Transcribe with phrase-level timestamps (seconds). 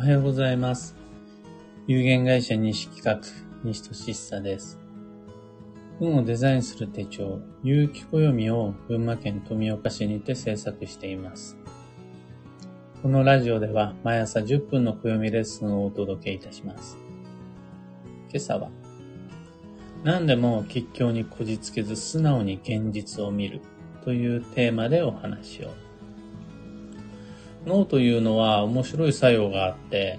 [0.00, 0.96] おはようございます。
[1.86, 3.20] 有限会社西企画、
[3.62, 4.80] 西俊久です。
[6.00, 11.58] 運をデザインする手帳、有機暦を群馬県富岡市にて制作しています。
[13.02, 16.96] このラジオでは毎朝10分の暦レッスンをお届けいたします。
[18.30, 18.70] 今朝は、
[20.02, 23.60] 何でも吉祥にこじつけず素直に現実を見る
[24.02, 25.89] というテーマでお話を。
[27.66, 30.18] 脳というのは面白い作用があって、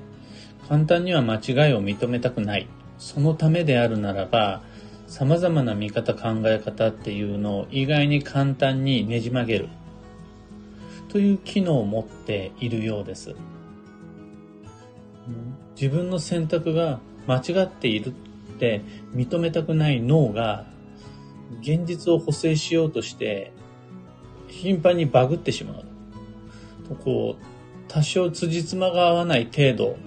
[0.67, 2.67] 簡単には間違いを認めたくない。
[2.97, 4.61] そのためであるならば、
[5.07, 9.69] 様々な見方考え方っていうのを意外に簡単にねじ曲げる。
[11.09, 13.35] という機能を持っているようです。
[15.75, 18.11] 自分の選択が間違っているっ
[18.59, 18.81] て
[19.13, 20.65] 認めたくない脳が
[21.61, 23.51] 現実を補正しようとして
[24.47, 25.90] 頻繁にバグってしまう。
[26.95, 27.43] こう、
[27.87, 29.97] 多少辻褄が合わない程度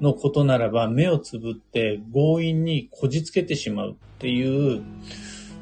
[0.00, 4.82] のことならば目をつぶって強引にこじつけてしまうっていう、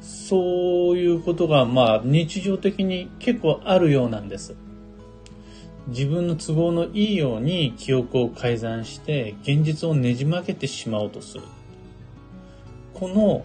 [0.01, 4.57] そういうことがまあ日常的に結構あるようなんです。
[5.89, 11.45] 自分の都合のいいように記憶を改ざんして現実をねじ曲げてしまおうとする。
[12.93, 13.45] この、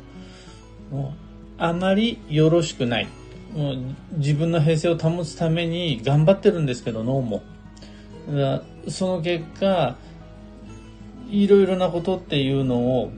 [1.58, 3.08] あまりよろしくない。
[3.54, 3.78] もう
[4.14, 7.44] 自分の平静を保つために頑張ってるんですけど脳も。
[8.88, 9.98] その結果
[11.30, 13.12] いろいろなことっていうのを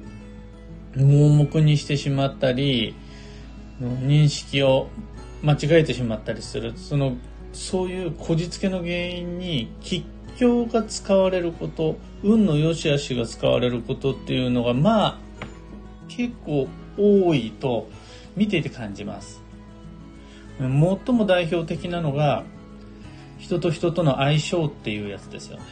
[0.96, 2.96] 盲目にしてしまったり
[3.82, 4.88] 認識を
[5.42, 6.74] 間違えてしまったりする。
[6.78, 7.18] その
[7.52, 10.06] そういうこじつけの原因に吉
[10.38, 15.20] 祥が使われること運の良し悪しが使われることっていうのがまあ
[16.08, 16.68] 結構
[16.98, 17.88] 多いと
[18.36, 19.43] 見ていて感じます。
[20.70, 22.44] 最も代表的なのが
[23.38, 25.64] 人と人との相性っていうやつですよね。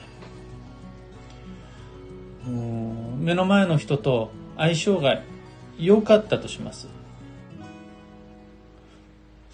[3.19, 5.21] 目の前の人と相性が
[5.77, 6.87] 良かったとします。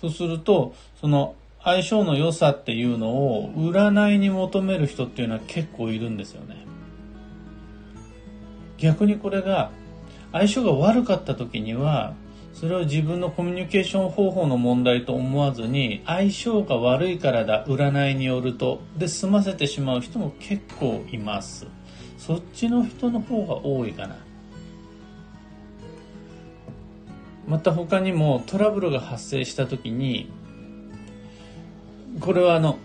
[0.01, 6.65] そうするとその相性の良さっていうのを占いに求める人っていうのは結構いるんですよね。
[8.77, 9.71] 逆にこれが
[10.31, 12.13] 相性が悪かった時には
[12.53, 18.81] それを自分のコミュニケーション方法の問題と思わずに相性が悪いからだ占いによると。
[18.97, 21.67] で済ませてしまう人も結構います。
[22.17, 24.17] そっちの人の方が多いかな。
[27.47, 30.29] また他にもトラブルが発生した時に
[32.19, 32.77] これはあの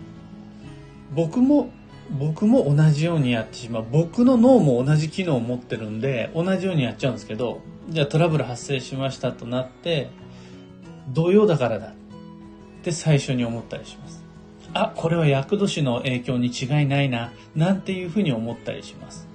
[1.13, 1.69] 僕も
[2.11, 3.85] 僕も同じようにやってしまう。
[3.91, 10.09] 僕の脳も同じ機能を持ってるんで同じようにやっちゃうんですけどじゃあトラブル発生しましたとなって
[11.09, 11.87] 同様だからだ。
[11.87, 11.91] っ
[12.83, 14.23] て最初に思ったりします。
[14.73, 17.31] あこれは厄年の影響に違いないな。
[17.55, 19.27] なんていうふうに思ったりします。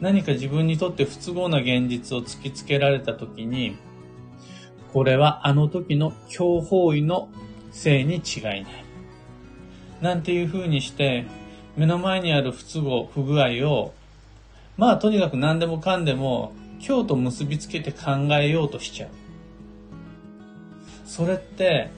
[0.00, 3.76] 何か自分にとって不都合な現実を突きつけられた時に
[4.92, 7.28] これはあの時の強法医の
[7.70, 8.64] せいに違いない。
[10.00, 11.26] なんていうふうにして
[11.76, 13.94] 目の前にある不都合不具合を
[14.76, 16.52] まあとにかく何でもかんでも
[16.86, 19.10] 今日と結びつけて考えようとしちゃう。
[21.06, 21.90] それって、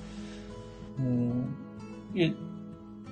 [0.99, 1.57] うん、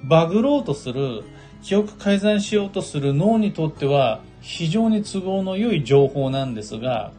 [0.04, 1.24] バグろうとする、
[1.62, 7.12] 記憶改ざんしようとする脳にとっては非常に都合の良い情報なんですが、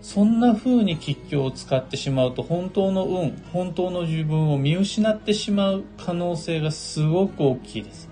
[0.00, 8.07] そんな風に吉祥を使ってしまうと本当の運、本当の自分を見失ってしまう可能性がすごく大きいです。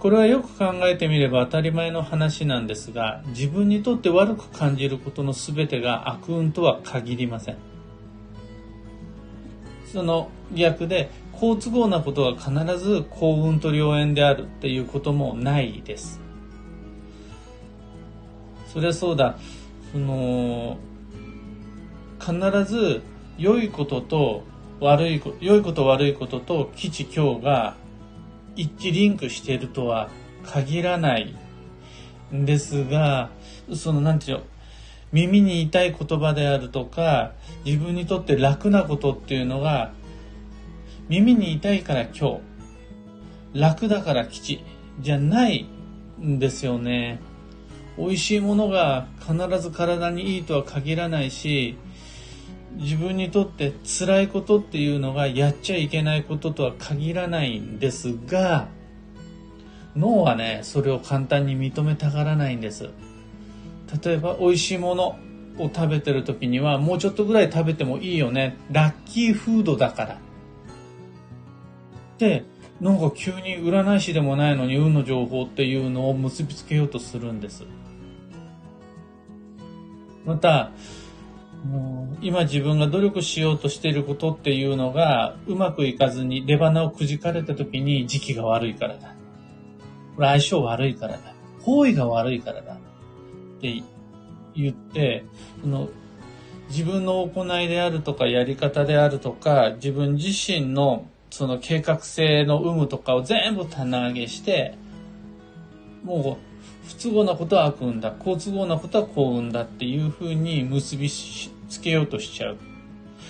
[0.00, 7.58] これはよく考えてみれば当たり前の話なんですが、自分にとって悪く感じることの全てが悪運とは限りません。
[9.84, 16.18] その逆で、好都合なことが必ず幸運と良縁であるっていうこともないです。
[18.72, 19.36] そりゃそうだ、
[19.92, 20.78] その、
[22.18, 23.02] 必ず
[23.36, 24.44] 良いことと
[24.80, 27.76] 悪いこと、良いこと悪いことと基地今日が
[28.56, 30.10] 一致リンクしているとは
[30.44, 31.36] 限らない
[32.34, 33.30] んですが、
[33.74, 34.44] その、なんていうの、
[35.12, 37.32] 耳に痛い言葉であるとか、
[37.64, 39.92] 自分にとって楽なことっていうのが、
[41.08, 42.40] 耳に痛いから今日、
[43.52, 44.64] 楽だから吉
[45.00, 45.66] じゃない
[46.20, 47.18] んですよね。
[47.98, 51.76] 美味しいものが必ず体にいいとは限らないし、
[52.76, 58.68] 自分にとって辛いことっていうのがやっちゃいけないこととは限らないんですが、
[59.96, 62.90] 脳はね、それを簡単に認めたがらないんです。
[64.04, 65.18] 例えば、美味しいもの
[65.58, 68.56] を食べてる時には、もうちょっとぐらい食べてもいいよね。
[68.70, 70.14] ラッキーフードだから。
[70.14, 70.18] っ
[72.18, 72.44] て
[72.80, 77.64] なんか急に占い師でもないのに運の情報っていうのを結びつけようとするんです。
[80.24, 80.70] また、
[82.22, 89.14] 今自分が努力しようとしていることっていうのがうまくいかずに出花をくじかれた時に時期が悪いからだ。
[90.16, 91.34] これ相性悪いからだ。
[91.60, 92.74] 方位が悪いからだ。
[92.74, 93.82] って
[94.54, 95.24] 言って、
[95.60, 95.88] その
[96.70, 104.76] 自分の行いであるとかやり方であるとか自分自身のその計画性の有無とかを全部棚上げして
[106.04, 106.49] もう
[106.90, 112.56] 不都合なことは悪運だ、好都合なことは幸運だっていうふうに結びつけようとしちゃう。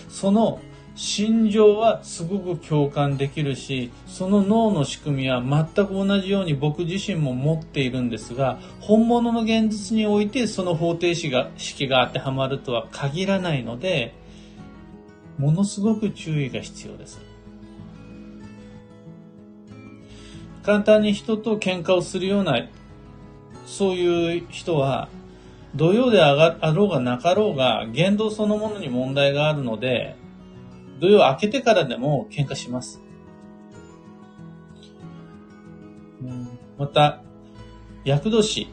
[0.09, 0.61] その
[0.97, 14.15] 心情はすごく共感できるし、その脳の仕組みは全く同じように僕自身も持っているんですが、本物の現実においてその方程式が式が当てはまるとは限らないので、
[15.39, 17.21] ものすごく注意が必要です。
[20.63, 22.69] 簡単に人と喧嘩をするような
[23.71, 25.09] そういう人は、
[25.77, 30.17] 土曜であがあろうがなかろうが、言動そのものに問題があるので、
[30.99, 33.01] 土曜明けてからでも喧嘩します。
[36.77, 37.23] また、
[38.05, 38.69] 厄年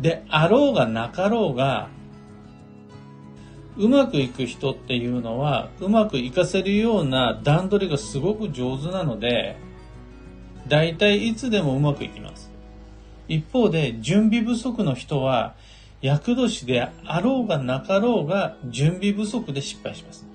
[0.00, 1.88] であろうがなかろうが、
[3.76, 9.56] うまくいく人っていうのは、うまくいかせるような段取りがすごく上手なので、
[10.66, 12.43] 大体いつでもうまくいきます。
[13.28, 15.54] 一方で、準備不足の人は、
[16.02, 20.26] 厄年であろうがなかろうが準備不足で失敗します。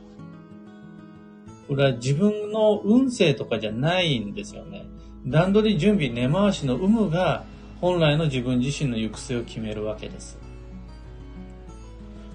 [1.68, 4.86] これは自分の運勢とかじゃないんですよね。
[5.28, 7.44] 段取り準備根回しの有無が
[7.82, 10.40] 本来の自分自身の行く末を決めるわけです。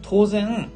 [0.02, 0.70] 当然、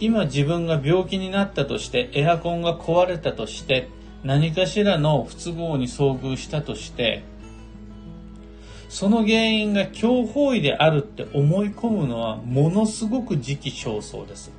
[0.00, 3.88] 今自分が病気になったとして、エアコンが壊れたとして、
[4.24, 7.22] 何かしらの不都合に遭遇したとして、
[8.92, 14.52] その原因が強法医であるって思い込むのはものすごく時期尚早です。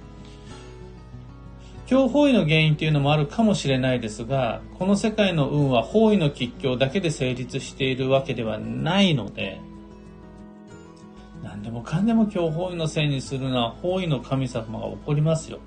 [1.86, 9.62] 強法医の原因っていうのもあるかもしれないですが、この世界の運は方位の吉凶だけで成立しているわけではないので、
[11.44, 15.60] 何でもかんでも強法医のせいにするのは方位の神様が怒りますよ。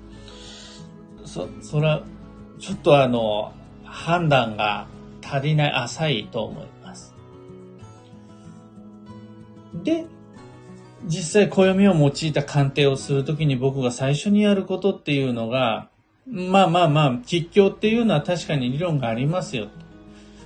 [1.23, 2.03] そ、それは、
[2.59, 3.53] ちょっとあの、
[3.85, 4.87] 判断が
[5.23, 6.76] 足りない、浅いと思い。
[9.73, 10.05] で、
[11.05, 15.89] 実際暦を用いた鑑定をするときに僕が最初にやることっていうのが、
[16.25, 19.67] まあまあまあ、吉凶っていうのは確かに理論がありますよ。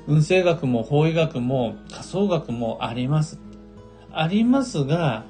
[0.07, 3.39] 運勢学も法医学も仮想学もあります。
[4.12, 5.25] ありますが、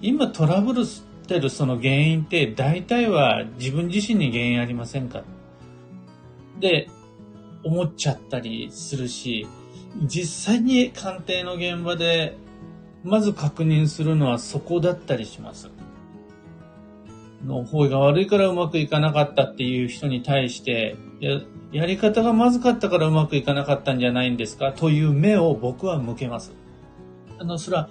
[0.00, 0.86] 今トラブルっ
[1.28, 5.22] てるその原因って大体は自分自身に原因ありませんか
[6.58, 6.88] で、
[7.64, 9.46] 思っちゃったりするし、
[10.04, 12.36] 実際に鑑定の現場で
[13.04, 15.70] まず確認するのはそこだったりします。
[17.44, 21.40] の方が悪いからうまくいかなかったっていう人に対して、や
[21.70, 24.72] やり方がまずかったからうまくいかなかったんじゃないんですか？
[24.72, 26.52] という目を僕は向けます。
[27.38, 27.88] あの、それは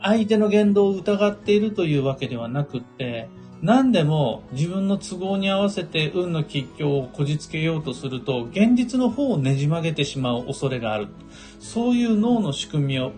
[0.00, 3.28] 相手の言動を疑っているというわけではなくって、
[3.62, 11.08] 何でも自分の都合に合わせて運の吉凶をこじつけようとすると、現実の方をねじ曲げてしまう恐れがある。
[11.60, 13.12] そういう脳の仕組みを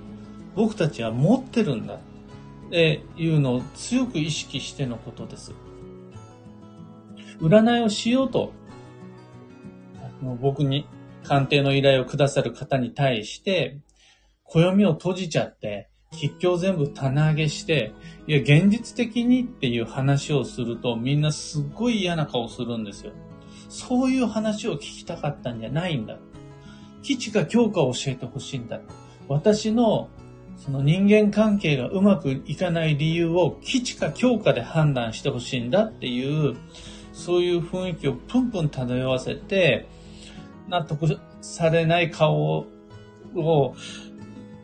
[0.55, 5.53] 僕たちは持ってるんだっていうのを強く意識してのことです。
[7.41, 8.53] 占いをしようと、
[10.41, 10.87] 僕に
[11.23, 13.79] 鑑定の依頼をくださる方に対して、
[14.45, 17.93] 暦を閉じちゃって、吉凶全部棚上げして、
[18.27, 23.13] いや、現実的にっていう話をすると、みんなすっごい嫌な顔するんですよ。
[23.69, 26.19] そういう話を聞きたかったんじゃないんだ。
[27.03, 28.81] 基地か強化を教えてほしいんだ。
[29.29, 30.09] 私の
[30.57, 36.57] その人間関係がうまくいかない理由を基地か強化で判断してほしいんだっていう、
[37.13, 39.87] そういう雰囲気をプンプン漂わせて、
[40.69, 42.67] 納得されない顔を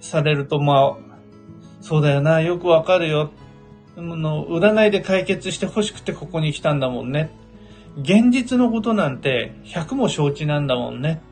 [0.00, 1.16] されると、まあ、
[1.80, 3.30] そうだよな、よくわかるよ。
[3.96, 7.30] の占いで解決してほしくてここに来たんだもんね。
[7.98, 11.22] 現実のことなんて100も承知なんだもんね。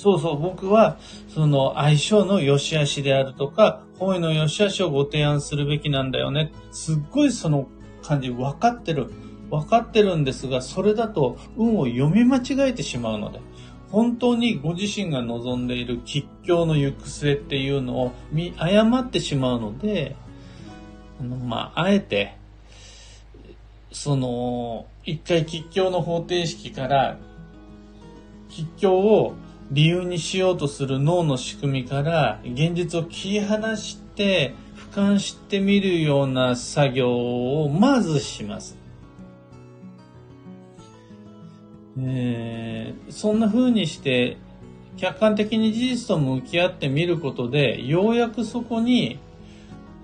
[0.00, 0.96] そうそう、僕は、
[1.28, 6.52] その相性の良し悪しであるとか、本意の良し悪しをご提案するべきなんだよね。
[6.72, 7.68] すっごいその
[8.02, 9.10] 感じ分かってる。
[9.50, 13.40] 分かってるんですが、それだと運を読み間違えてしまうので、
[13.90, 20.16] 本当にご自身が望んでいる吉凶の行く末っていうのを見誤ってしまうので、
[21.20, 22.38] あの、まあ、あえて、
[23.92, 27.18] その、一回吉凶の方程式から、
[28.48, 29.34] 吉凶を
[29.70, 38.76] 理由にしようとする脳の仕組みから現実を切り離して俯瞰してみるような作業をまずします。
[41.98, 44.38] えー、そんな風にして
[44.96, 49.18] 客観的に事実と向き合ってみることでようやくそこに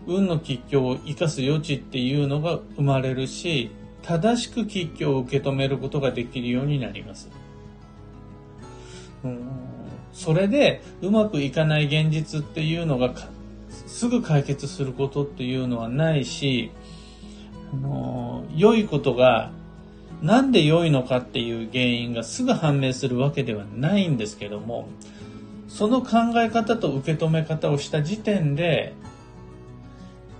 [0.07, 3.71] 運の吉凶を生かす余地っていうのが生まれるし
[4.03, 7.29] 正しく吉凶を受け止めることができるようになります。
[9.25, 9.41] うん。
[10.13, 13.15] それでうまくいかない現実っていうのが
[13.69, 16.71] すぐ解決することっていうのはないし、
[17.73, 19.51] あの良いことが
[20.23, 24.89] なんで良いのかっていう原因がすぐ判明するわけではないんですけども、
[25.69, 28.95] その考え方と受け止め方をした時点で、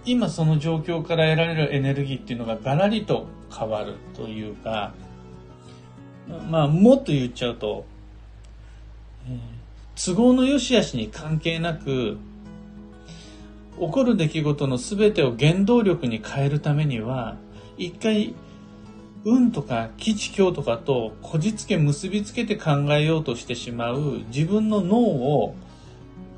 [0.07, 4.95] 今その状況から得られるエネルギーっていうのがガラリと変わるというか、
[6.49, 7.85] まあ、もっと言っちゃうと、
[9.95, 12.19] 都合の良し悪しに関係なく、
[13.79, 17.37] 起こる出来事の全てを原動力に変えるためには、
[17.77, 18.35] 一回
[19.25, 25.57] 運とか基地教とかとこじつけ結びつけて考えようとしてしまう自分の脳を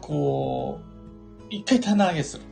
[0.00, 2.42] こう一回棚上げする。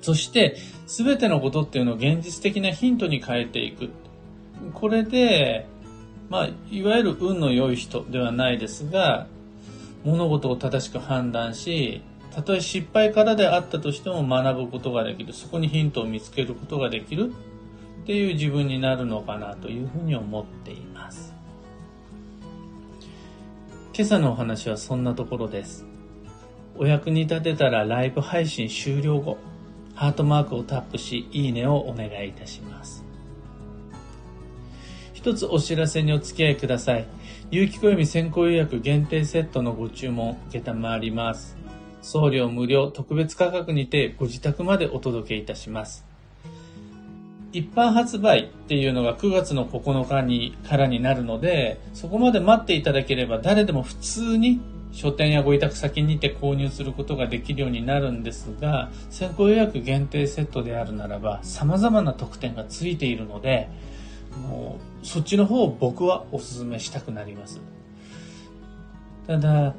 [0.00, 0.56] そして
[0.86, 3.90] 全てのことっていうのを現実的なヒントに変えていく。
[4.74, 5.66] これで、
[6.30, 9.26] まあ、いわゆる運の良い人ではないですが、
[10.04, 15.32] 物事を正しく判断し、たとえ失敗からであったとしても学ぶことができる。
[15.32, 17.32] そこにヒントを見つけることができる
[18.04, 21.34] っていう自分になるのかなというふうに思っています。
[23.92, 25.84] 今朝のお話はそんなところです。
[26.78, 29.36] お役に立てたらライブ配信終了後、
[29.96, 33.09] ハートマークをタップし、いいねをお願いいたします。
[35.20, 37.04] 一つお知らせにお付き合いください。
[37.50, 41.58] 有機暦先行予約限定セットのご注文、受けたまわります。
[42.00, 46.06] 送料無料特別価格にてご自宅までお届けいたします。
[47.52, 54.58] 一般発売っていうのが9月の9日にからになるので、そこまで待っていただければ誰でも普通に
[54.90, 63.68] 書店やご委託先にて購入することができるようになるんですが、先行予約限定セットであるならば様々な特典がついているので、
[64.36, 67.60] もうそっちの方を僕はお勧めしたくなります。
[69.26, 69.74] ただ、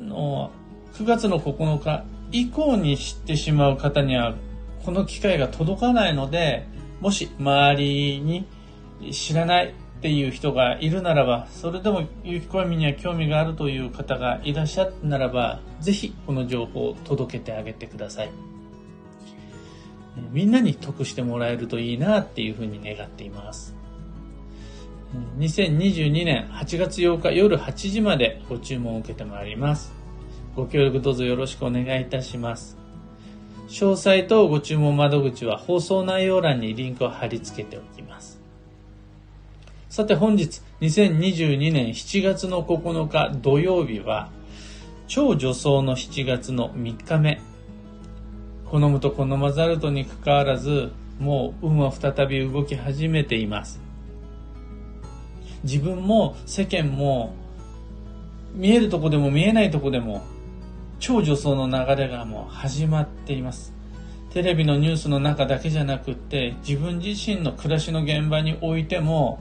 [0.00, 0.50] の
[0.94, 4.34] 9月の9日以降に知ってしまう方には
[4.84, 6.66] この機会が届かないので、
[7.00, 8.46] もし周りに
[9.12, 18.30] 知らないっていう人がいるならば、それでも有機暦には興味があるという方がいらっしゃったならば、ぜひこの情報を届けてあげてください。
[20.30, 23.77] みんなに得してもらえるといいなっていうふうに願っています。
[25.38, 29.94] 2022年8月8日夜8時までご注文を受けてまいります。
[30.54, 32.76] ご協力どうぞよろしくお願いいたします。
[33.68, 38.38] 詳細とご注文窓口は放送内容欄にリンクを貼り付けておきます。
[39.88, 44.28] さて本日2022年7月の9日土曜日は
[45.06, 47.40] 超女装の7月の3日目。
[48.66, 53.87] 好むと好まざるとにかかわらずもう運は再び動き始めています。
[55.64, 57.34] 自分も世間も
[58.54, 60.24] 見えるとこでも見えないとこでも
[61.00, 63.72] 超女装の流れがもう始まっています。
[64.30, 69.40] テレビのニュースの中だけじゃなくって自分自身の暮らしの現場においても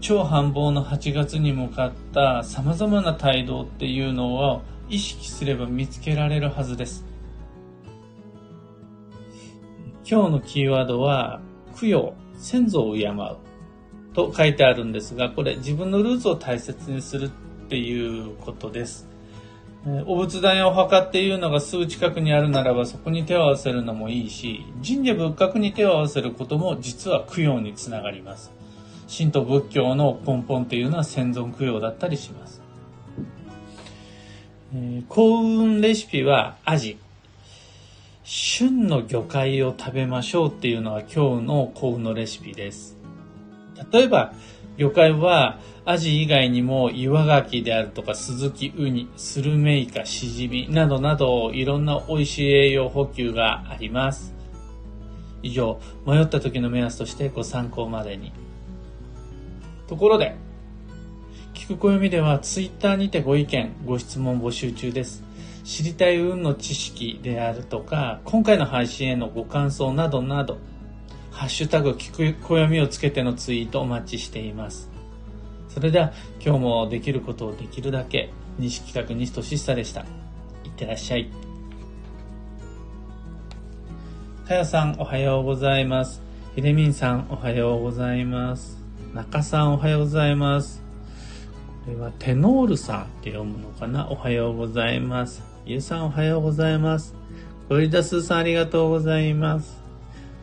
[0.00, 7.04] 超繁忙の8月に向かった様々な態度っていうのを意識すれば見つけられるはずです。
[10.06, 11.40] 今日のキーワードは
[11.80, 13.36] 供養、先祖を敬う
[14.14, 17.30] と書いてあるんですが、これ自分のルーツを大切にするっ
[17.68, 19.08] ていうことです。
[20.06, 28.50] お仏壇やお墓っていうのがすぐ近くにあるならばそこに手を合わせるのもいいし、神社仏閣に手を合わせることも実は供養につながります。
[29.16, 32.62] 神道仏教の根本っていうのは先存供養だったりします。
[34.74, 36.98] え、幸運レシピはアジ。
[38.22, 43.03] 旬の魚介を食べましょうっていうのは今日の幸運のレシピです。
[43.92, 44.32] 例えば、
[44.76, 54.34] 魚介はアジ以外にも岩牡蠣であるとかスズキウニ、スルメイカ、シジミなどなどいろんな美味しい栄養補給があります。
[55.42, 58.32] 以上、迷った時の目安としてご参考までに。
[59.86, 60.36] ところで、
[61.52, 65.22] 聞く暦ではツイッターにてご意見、ご質問募集中です。
[65.62, 70.58] 知りたい運の知識であるとか、今回の配信へのご感想などなど、
[71.34, 74.88] ハッシュタグ聞く暦をつけてのツイートお待ちしています。
[75.68, 80.02] それでは今日もできることをできるだけ、西企画西俊久でした。
[80.64, 81.28] いってらっしゃい。
[84.46, 86.22] かやさんおはようございます。
[86.54, 88.78] ひでみんさんおはようございます。
[89.12, 90.82] 中さんおはようございます。
[91.84, 94.08] これはテノールさんって読むのかな？
[94.08, 95.42] おはようございます。
[95.66, 97.14] ゆうさんおはようございます。
[97.68, 99.83] ゴリダスさんありがとうございます。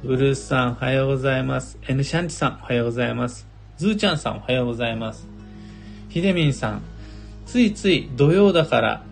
[0.04, 1.78] ブルースさんおはようございます。
[1.88, 3.46] エヌシャンチさんおはようございます。
[3.78, 5.28] ズーちゃんさんおはようございます。
[6.10, 6.82] ひでみんさん、
[7.46, 9.04] ついつい土曜だから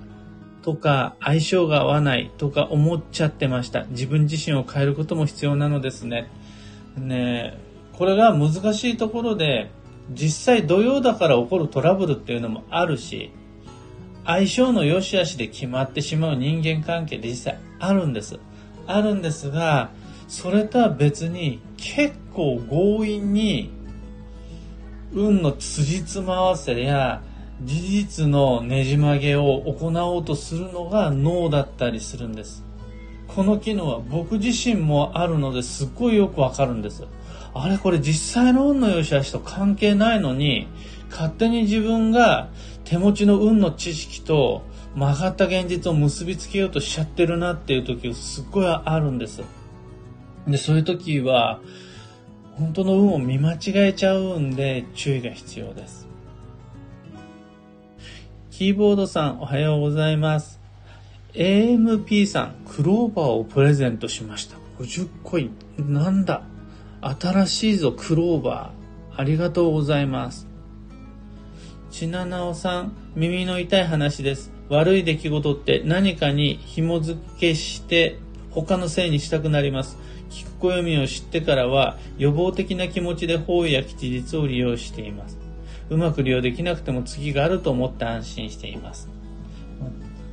[0.63, 3.83] とか相性が合わないとか思っちゃってました。
[3.89, 6.27] 自分自身を変えることも必要なのですね。
[6.97, 7.59] ね
[7.93, 9.69] これが難しいところで、
[10.11, 13.29] 実際土曜だから起こるトラブルっていうのもあるし、
[14.25, 18.39] 相性の良し悪しで決まってしまう人間関係で実際あるんです。
[18.87, 19.91] あるんですが、
[20.29, 23.71] それとは別に結構強引に
[25.11, 27.23] 運の辻褄合わせや
[27.63, 32.63] 事実のねじ曲げを行おうとするのが脳だったりするんです。
[33.27, 37.05] この機能は僕自身もあるのですっごいよくわかるんです。
[37.55, 40.67] あれこれ実際の運の良し悪しと関係ないのに、
[41.09, 42.49] 勝手に自分が
[42.85, 44.61] 手持ちの運の知識と
[44.95, 49.41] 曲がった現実を結びつけようとしちゃってるなっていう時すっごいあるんです。
[50.51, 51.59] で、そういう時は、
[52.53, 56.07] 本当の運を見間違えちゃうんで注意が必要です。
[58.51, 60.59] キーボードさんおはようございます。
[61.33, 64.57] AMP さん、クローバーをプレゼントしました。
[64.79, 65.93] 50コイン。
[65.93, 66.43] なんだ
[67.01, 69.21] 新しいぞ、クローバー。
[69.21, 70.47] ありがとうございます。
[71.91, 74.51] ちななおさん、耳の痛い話です。
[74.69, 78.19] 悪い出来事って何かに紐付けして
[78.61, 79.97] 他のせいにしたくなります。
[80.29, 85.37] 聞く暦を知ってからは予防的な気持ちで方位や吉日を利用しています。
[85.89, 89.09] うまく利用できなくても次があると思って安心しています。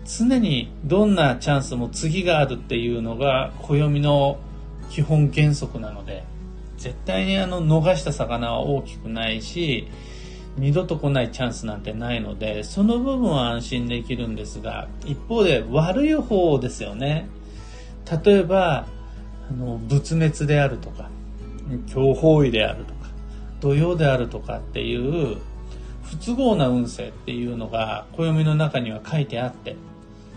[0.07, 4.39] 常にどんなチャンスも次があるっていうのが暦の
[4.91, 6.25] 基本原則なので
[6.79, 9.89] 絶対にあの逃した魚は大きくないし
[10.57, 17.29] 二度と来ないチャンスなんてないのでその部分は安心できるんですが一方で悪い方ですよね
[18.25, 18.87] 例えば
[19.51, 21.11] あの仏滅であるとか
[21.87, 23.11] 強法医であるとか
[23.61, 25.39] 土曜であるとかっていう
[26.03, 29.77] 不都合な運勢っていうのが暦の中には書いてあって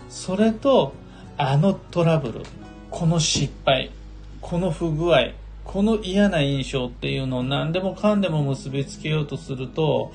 [0.08, 0.92] それと
[1.36, 2.42] あのトラブル
[2.90, 3.92] この失敗
[4.40, 5.32] この不具合
[5.64, 10.12] この嫌な印象っていうのを何でもかんでも結びつけようとすると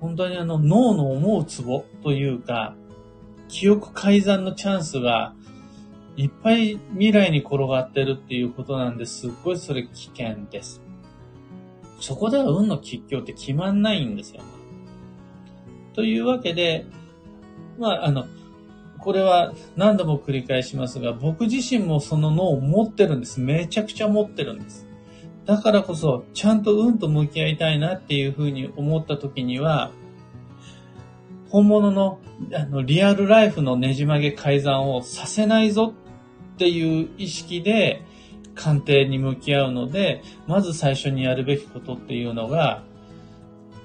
[0.00, 2.74] 本当にあの脳の思うツボというか
[3.48, 5.34] 記憶改ざんのチャンスが
[6.20, 10.82] いっぱい未来に転がってるっていうことなんですっごいそれ危険です。
[11.98, 14.42] そこでは運の吉凶って決まんないんですよ。
[15.94, 16.84] というわけで、
[17.78, 18.26] まあ、あの、
[18.98, 23.40] これは何度も繰り返しますが、僕自身もその脳を持ってるんです。
[23.40, 24.86] めちゃくちゃ持ってるんです。
[25.46, 29.90] だからこそ、ちゃんと運と向き合いたいなっていうふうに思った時には、
[31.48, 32.20] 本物の
[32.54, 35.94] あのリアルライフのねじ曲げ改ざんをさせないぞ
[36.60, 38.02] っていう意識で
[38.54, 42.82] 鑑定に向き合うので、まず最初にやるべきことっていうのが、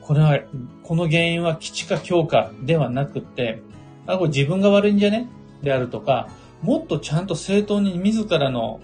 [0.01, 0.39] これは、
[0.83, 3.61] この原因は基地か強化ではなくて、
[4.07, 5.29] あ、これ自分が悪いんじゃね？
[5.63, 6.27] であるとか、
[6.61, 8.81] もっとちゃんと正当に自らの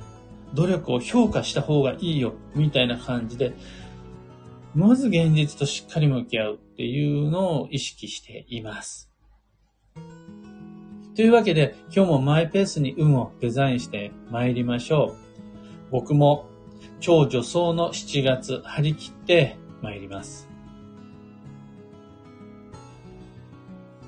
[0.54, 3.51] 努力を評価した方がいいよ、みたいな感じで、
[4.73, 9.12] まず現実としっかり向き合うっていうのを意識しています。
[11.21, 15.91] というわけで、今日もマイペースに運をデザインして参りましょう。
[15.91, 16.49] 僕も
[16.99, 20.51] 超女装の7月張り切って参ります。